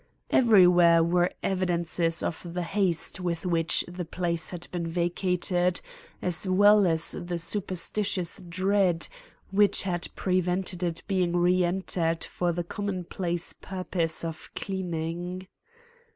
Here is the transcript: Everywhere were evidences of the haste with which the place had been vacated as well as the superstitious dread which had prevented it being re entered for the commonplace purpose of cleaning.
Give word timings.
Everywhere 0.31 1.03
were 1.03 1.31
evidences 1.43 2.23
of 2.23 2.41
the 2.43 2.63
haste 2.63 3.19
with 3.19 3.45
which 3.45 3.85
the 3.87 4.03
place 4.03 4.49
had 4.49 4.67
been 4.71 4.87
vacated 4.87 5.79
as 6.23 6.47
well 6.47 6.87
as 6.87 7.11
the 7.11 7.37
superstitious 7.37 8.41
dread 8.49 9.07
which 9.51 9.83
had 9.83 10.07
prevented 10.15 10.81
it 10.81 11.03
being 11.07 11.37
re 11.37 11.63
entered 11.63 12.23
for 12.23 12.51
the 12.51 12.63
commonplace 12.63 13.53
purpose 13.53 14.23
of 14.23 14.49
cleaning. 14.55 15.47